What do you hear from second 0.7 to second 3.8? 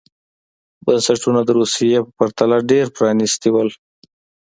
بنسټونه د روسیې په پرتله ډېر پرانېستي وو.